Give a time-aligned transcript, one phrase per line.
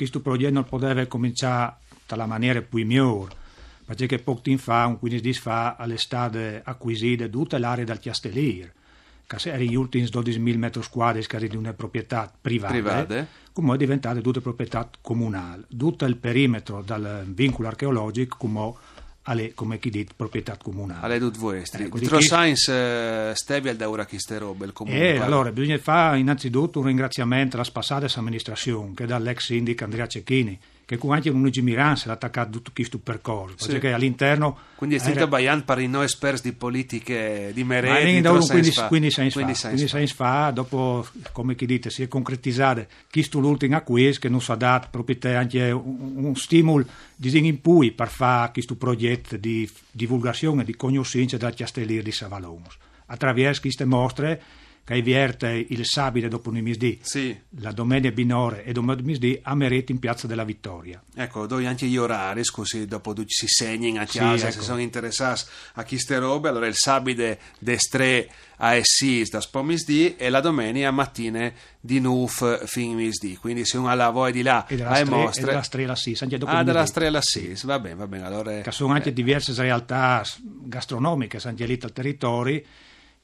[0.00, 1.74] questo progetto non poteva cominciare
[2.06, 3.36] dalla maniera più migliore
[3.84, 8.72] perché poco tempo fa, un 15 giorni fa, all'estate acquisite tutta l'area del Castellier,
[9.26, 13.26] che era gli ultimi 12.000 metri quadri di una proprietà privata, private.
[13.52, 15.64] come è diventata tutta proprietà comunale.
[15.76, 18.72] Tutto il perimetro dal vincolo archeologico come
[19.22, 21.04] alle, come chi dit, proprietà comunale.
[21.04, 21.84] Alle tutte vostre.
[21.84, 25.14] Ecco, Tro Science uh, stevi da ora queste robe, il comune.
[25.14, 30.58] Eh, allora, bisogna fare innanzitutto un ringraziamento alla passata amministrazione, che dall'ex sindaco Andrea Cecchini,
[30.90, 33.70] che con anche un Miranza l'ha attaccato tutto questo percorso, sì.
[33.70, 34.58] perché all'interno...
[34.74, 35.26] Quindi è stato era...
[35.28, 39.96] Bayan per i noi esperti di politiche di Meredi, da 15, 15 anni fa, 15
[39.96, 44.50] anni fa, dopo, come chi dite, si è concretizzato questo l'ultimo acquisto che non si
[44.50, 49.70] ha dato proprio anche un, un stimolo di in cui per fare questo progetto di
[49.92, 52.76] divulgazione e di conoscenza del castelliere di Savalomos.
[53.06, 54.42] Attraverso queste mostre
[54.94, 57.38] che vierte il sabile dopo un misdì, sì.
[57.60, 61.00] la domenica binore e domenica misdì a Merete in Piazza della Vittoria.
[61.14, 64.52] Ecco, dove anche gli orari, così dopo si segnano a casa, sì, ecco.
[64.52, 65.42] se sono interessati
[65.74, 71.50] a queste robe, allora il sabile destre a Essis da spomisdì e la domenica mattina
[71.80, 75.42] di Nuf fin misdì, quindi se uno ha la voglia di là a mostre...
[75.42, 78.26] E della Strela Sis, anche dopo Ah, della Strela Sis, va bene, va bene.
[78.26, 79.12] Allora, che sono anche eh.
[79.12, 82.62] diverse realtà gastronomiche, lì al territorio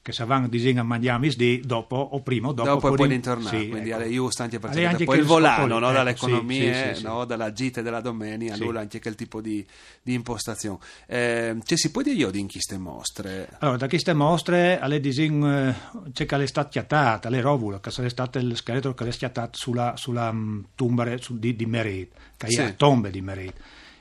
[0.07, 3.59] che se vanno a mangiare di dopo o prima o dopo, dopo e poi ritornare
[3.59, 3.99] sì, quindi ecco.
[3.99, 7.51] alle giusto anche perché anche poi il volano no, ecco, dall'economia sì, sì, no, dalla
[7.51, 8.61] gita della domenica sì.
[8.61, 9.65] allora anche quel tipo di,
[10.01, 10.79] di impostazione.
[11.07, 13.49] Eh, cioè, si può dire io di in queste mostre?
[13.59, 15.75] Allora da queste mostre alle disin, eh,
[16.13, 19.57] c'è che è stata chiattata le rovule che è stato il scheletro che è schiattato
[19.57, 23.55] sulla, sulla um, tomba su, di, di Merit che è tombe di Merit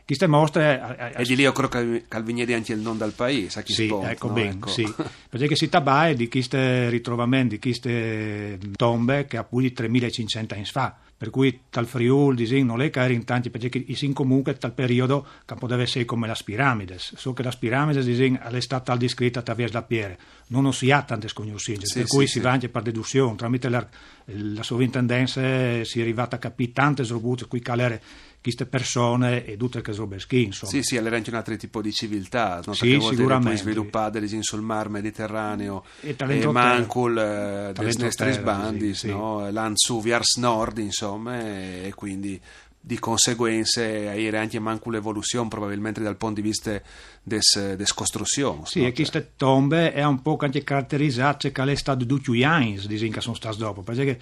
[0.06, 0.80] queste mostre...
[0.80, 3.62] A, a, e di lì io credo che Calvignedi anche il non dal paese, a
[3.62, 4.34] chi sì, sport, ecco no?
[4.34, 4.68] bene, ecco.
[4.68, 4.94] sì.
[5.28, 10.64] Perché si tratta di questi ritrovamenti, di queste tombe che ha più di 3500 anni
[10.64, 14.74] fa per cui tal Friul disin, non è che erano tanti perché in comunque tal
[14.74, 19.38] periodo che poteva essere come le piramidi so che le piramidi disin è stata descritta
[19.38, 20.18] attraverso la pierre
[20.48, 22.32] non si ha tante sconoscenze sì, per sì, cui sì.
[22.32, 23.86] si va anche per deduzione tramite la,
[24.26, 25.40] la sovrintendenza
[25.84, 28.02] si è arrivata a capire tante robute qui calere
[28.46, 30.70] queste persone e tutte le robe insomma.
[30.70, 32.74] Sì, sì, era anche un altro tipo di civiltà, no?
[32.74, 33.56] sì, sicuramente.
[33.56, 39.50] sviluppate sul mar Mediterraneo e, e mancul eh, des nostri bandi, sì, no?
[39.50, 42.40] l'anzu vers nord, insomma, e quindi
[42.78, 46.80] di conseguenze era anche manco l'evoluzione probabilmente dal punto di vista
[47.20, 48.60] des, des costruzioni.
[48.64, 48.86] Sì, no?
[48.86, 53.20] e queste tombe è un po' anche caratterizzate che è stato tutti gli anni, che
[53.20, 54.20] sono stati dopo, perché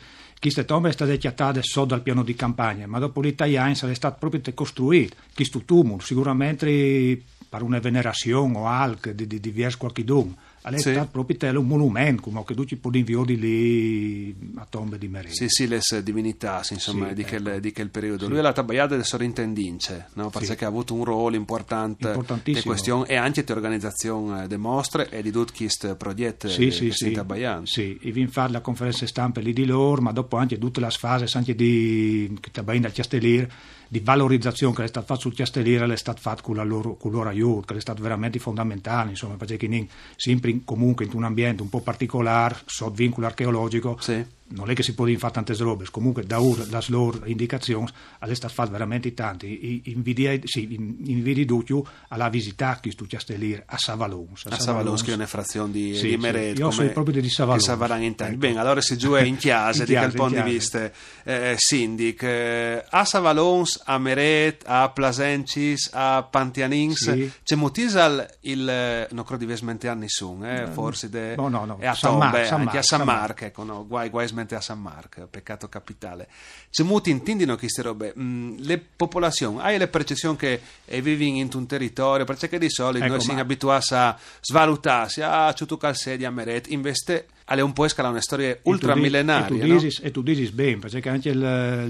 [0.50, 3.94] queste tombe sono state chiattate sotto dal piano di campagna, ma dopo gli italiani è
[3.94, 9.78] stato proprio costruito questo tumolo, sicuramente per una venerazione o altro di, di, di verso
[9.78, 10.37] qualcuno
[10.71, 11.09] è sì.
[11.11, 15.35] proprio un monumento, come che tutti podiamo lì a tombe di Merino.
[15.35, 17.43] Sì, sì, le divinità, insomma, sì, di, ecco.
[17.43, 18.25] quel, di, quel, periodo.
[18.25, 18.31] Sì.
[18.31, 20.31] Lui è la tabaiata del sovrintendince, no?
[20.31, 20.65] perché sì.
[20.65, 25.31] ha avuto un ruolo importante in questione e anche di organizzazione delle mostre e di
[25.31, 27.11] questo progetto sì, sì, sì.
[27.11, 27.67] Tabaiano.
[27.67, 30.88] Sì, e vi fare la conferenza stampa lì di loro, ma dopo anche tutte le
[30.91, 33.53] fasi anche di Tabaiano da Castellir
[33.94, 37.11] di valorizzazione che è stata fatta sul Castellire è stata fatta con, la loro, con
[37.12, 39.87] il loro aiuto, che è stato veramente fondamentale, insomma, perché
[40.17, 44.25] sempre comunque in un ambiente un po' particolare, sotto vincolo archeologico, sì
[44.55, 47.89] non è che si può fare tante robe, comunque da ora, le loro indicazioni,
[48.33, 49.83] stato fatto veramente tanti.
[49.85, 54.47] Invidi, sì, invidi duccio alla visita questo castelliere a Savalons.
[54.47, 56.56] A, a Savalons, che è una frazione di, sì, di Meret.
[56.56, 57.69] Sì, io sono proprio di Savalons.
[57.69, 58.37] Ecco.
[58.37, 60.91] Bene, allora si giù è in chiesa, di quel punto di vista,
[61.25, 62.23] eh, Sindic.
[62.23, 67.31] Eh, a Savalons, a Meret, a Plasencis, a Pantianins, sì.
[67.43, 71.79] c'è motisal il, non credo di vesmente anni su, eh, forse, de, no, no, no.
[71.81, 75.26] e a Tombe, anche a San Marco, ecco, no, guai, guai mente a San Marco,
[75.26, 76.29] peccato capitale.
[76.70, 78.14] C'è molti intendono queste robe.
[78.19, 83.05] Mm, le popolazioni, hai la percezione che eh, vivi in un territorio, perché di solito
[83.05, 87.61] Ecco, noi siamo ma- abituati a svalutarsi, ah, c'è tu calsedi a meret, investe, alle
[87.61, 89.79] un po' scala una storia E tu di- ultramillenaria, E tu no?
[89.79, 91.37] dici, e tu dici bene, perché anche il,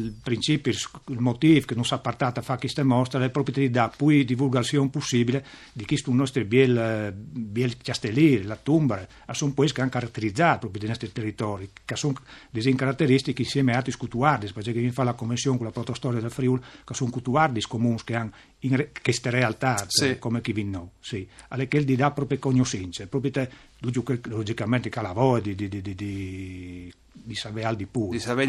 [0.02, 3.54] il principio, il, motivo che non si è partata a fare queste mostre è proprio
[3.54, 9.70] di dare più divulgazione possibile di questo nostro biel, biel castellire, la tumba, sono poi
[9.72, 12.14] che hanno caratterizzato proprio i nostri territori, che sono
[12.50, 16.30] delle caratteristiche insieme a altri scutuardi, perché viene fa la commissione con la protostoria del
[16.30, 20.18] Friuli, che sono cutuardi comuni che hanno in re- queste realtà, Sì.
[20.18, 23.50] come chi vi know, sì, alle che gli dà proprio conoscenze, proprio te,
[24.24, 27.86] logicamente che lavoro di, di, di, di, di, di sapere di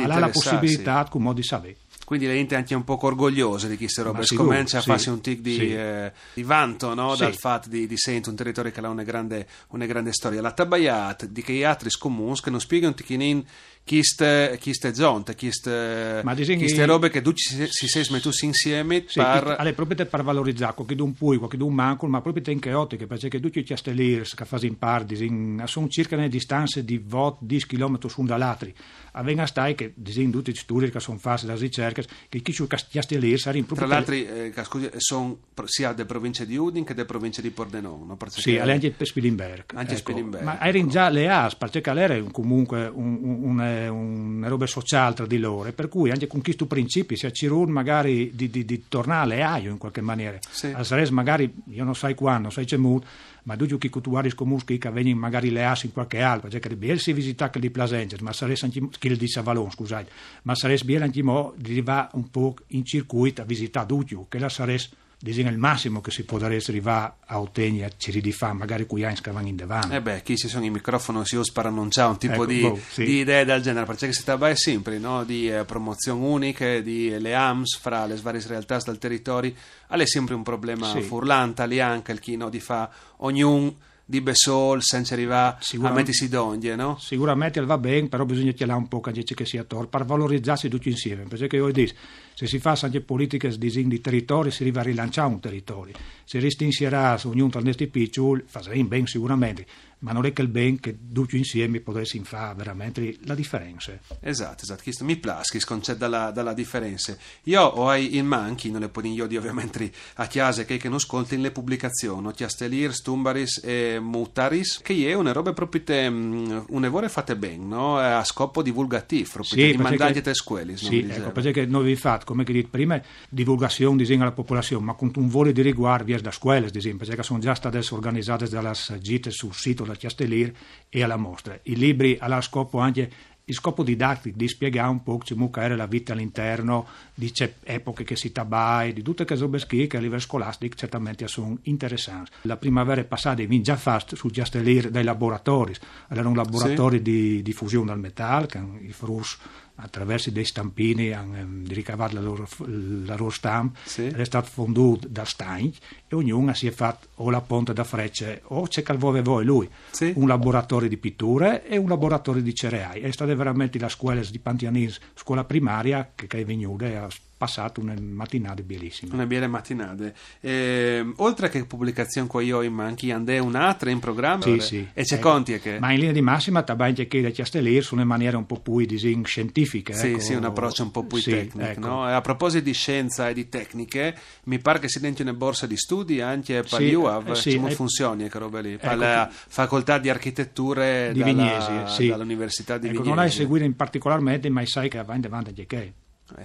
[0.04, 1.76] ha la possibilità come di sapere.
[2.06, 4.88] Quindi le gente anche un po' orgogliose di queste robe, Ma sicuro, comincia a sì,
[4.90, 5.74] farsi un tic di, sì.
[5.74, 7.16] eh, di vanto no?
[7.16, 7.24] Sì.
[7.24, 10.40] dal fatto di, di sentire un territorio che ha una grande, una grande storia.
[10.40, 13.44] La tabaiat di che altri comuni che non spiegano un ticchinin
[13.86, 19.56] chiste, chiste zonte, disegni- chiste robe che tu si, si sei smettuti insieme Sì, per...
[19.60, 23.40] alle proprio per valorizzare qualche un pui, qualche un manco, ma proprio in chaotiche, perché
[23.40, 27.68] tutti i castellieri che fanno in pardi, in, sono circa nelle distanze di vot 10
[27.68, 28.74] km su dall'altri.
[29.12, 32.68] Avvenga stai che disegni tutti gli studi che sono fatti dalle ricerche, che chi su
[32.68, 37.42] castellieri saranno Tra l'altro, eh, che, sono sia delle province di Udin che delle province
[37.42, 38.06] di Pordenone.
[38.06, 38.16] No?
[38.16, 39.64] Perché- Sì, anche per Spilimberg.
[39.76, 40.64] Anche Spilimberg, Ma ecco.
[40.66, 45.38] erano già le AS, perché era comunque un, un, un, una roba sociale tra di
[45.38, 49.44] loro, per cui anche con questo principio si accirun magari di, di, di tornare alle
[49.44, 50.38] AIO in qualche maniera.
[50.50, 50.68] Sì.
[50.68, 53.08] Al Sares magari, io non sai quando, non sai c'è molto,
[53.46, 56.70] ma tu che tu guardi comunque che vengono magari le AS in qualche altra, perché
[56.70, 60.10] è bello si visita che di Plasenza, ma Sares anche, che di Savalon, scusate,
[60.44, 64.40] ma Sares bello anche mo di va un po' in circuito a visitare tutti, che
[64.40, 68.86] la Sares disegna il massimo che si potrebbe arrivare a ottenere ci di fa magari
[68.86, 71.68] qui che vanno in davanti Eh beh, chi ci sono i microfoni si usa per
[71.68, 73.06] annunciare un tipo Ecco, di, boh, sì.
[73.06, 75.24] di idee del genere, perché si tratta sempre no?
[75.24, 79.54] di eh, promozioni uniche, di le AMS fra le varie realtà del territorio,
[79.88, 81.02] è sempre un problema Sì.
[81.02, 86.30] furlante, lì anche il chi no, di fa ognuno di Besol senza arrivare a mettersi
[86.30, 86.98] d'onghie, no?
[87.00, 89.00] sicuramente va bene però bisogna là un po'
[89.34, 91.94] che sia torto per valorizzarsi tutti insieme perché io dico
[92.36, 95.96] se si fa anche politiche di, di territorio si arriva a rilanciare un territorio.
[96.26, 99.66] Se restinsierà su ognuno tra questi piccoli farà bene sicuramente
[100.00, 103.98] ma non è che il bene che tutti insieme potresti fare veramente la differenza.
[104.20, 107.18] Esatto, esatto, questo mi questo concetto dalla, dalla differenza.
[107.44, 110.98] Io ho in manchi, non le può io di ovviamente a chiase che, che non
[110.98, 117.10] ascolti le pubblicazioni, Chiastelir, Stumbaris e Mutaris, che è una roba proprio te, mh, un'evore
[117.10, 117.98] fatte bene, no?
[117.98, 122.25] A scopo divulgativo, proprio di perché- mandanti te scuole, Sì, ecco, perché noi vi fate,
[122.26, 126.20] come che dite prima, divulgazione disegno alla popolazione, ma con un volo di riguardo via
[126.20, 130.54] da scuole, ad esempio, perché sono già state organizzate dalle gite sul sito del Castellir
[130.90, 131.58] e alla mostra.
[131.64, 133.10] I libri hanno scopo anche
[133.48, 138.04] il scopo didattico di spiegare un po' come era la vita all'interno di c'è epoche
[138.04, 142.32] che si tabai, di tutte queste cose che a livello scolastico certamente sono interessanti.
[142.42, 145.74] La primavera passata vi già fatto sul Castellir dei laboratori,
[146.10, 149.38] erano laboratori di, di fusione del metallo, che i frus
[149.76, 154.06] attraverso dei stampini ehm, ricavato la loro, la loro stampa Sì.
[154.08, 155.72] è stato fondato da Stein
[156.08, 159.70] e ognuno si è fatto o la ponte da frecce o c'è calvove voi lui
[159.92, 160.14] Sì.
[160.16, 164.40] un laboratorio di pitture e un laboratorio di cereali è stata veramente la scuola di
[164.40, 167.08] Pantianis scuola primaria che, è venuta ha
[167.46, 170.14] passato una mattinata bellissima Una biele mattinate.
[170.42, 174.44] Ehm, oltre che pubblicazione con io in manchi, andè un'altra in programma?
[174.44, 174.88] Sì, sì.
[174.94, 175.30] E c'è Ecco.
[175.30, 175.80] conti è che...
[175.80, 178.84] Ma in linea di massima tabaglia che da Castellir sono in maniera un po' più
[178.86, 179.94] disin scientifiche.
[179.94, 180.20] Sì, ecco.
[180.20, 181.60] sì, un approccio un po' più Sì, tecnico.
[181.68, 181.80] ecco.
[181.88, 182.04] no?
[182.06, 185.78] A proposito di scienza e di tecniche, mi pare che si denti una borsa di
[185.78, 187.30] studi anche per Sì, l'UAV.
[187.30, 188.78] eh, sì, come eh, funziona che roba lì?
[188.78, 192.08] Per ecco la facoltà di architetture Di dalla- Vignesi, sì.
[192.08, 193.10] dall'Università di Ecco, Vignesi.
[193.10, 195.76] non hai seguito in particolarmente, ma sai che avanti avanti che.
[195.78, 195.94] Eh,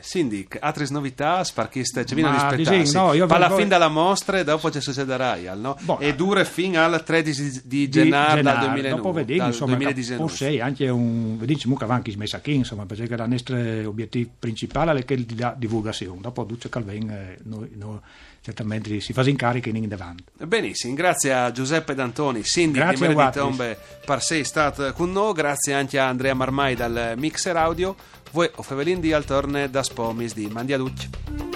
[0.00, 2.82] Sindic, altre novità, sparchiste, ci viene a rispettarsi.
[2.82, 5.76] disegno, no, Alla vengo- fin dalla mostra e dopo ci succederà, Ial, no?
[5.80, 8.66] Boh, e dura fino al 13 di gennaio del Gennaro.
[8.66, 8.96] 2009.
[8.96, 10.22] Dopo vedi, dal insomma, 2019.
[10.22, 13.56] o sei anche un, vedici mucca avanti messa qui, insomma, perché il nostro
[13.88, 16.20] obiettivo principale è di dare divulgazione.
[16.20, 17.98] Dopo Duce Calvin, eh, noi, noi
[18.40, 20.24] certamente si fa in carica in davanti.
[20.44, 23.42] Benissimo, grazie a Giuseppe D'Antoni, sindaco di Grazie a Mele di Guatris.
[23.42, 27.94] Tombe, per sei stato con noi, grazie anche a Andrea Marmai dal Mixer Audio,
[28.32, 31.49] voi o Fevelin di Altorne da Spomis di Mandiaducci.